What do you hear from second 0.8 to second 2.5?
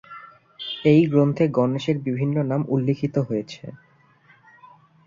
এই গ্রন্থে গণেশের বিভিন্ন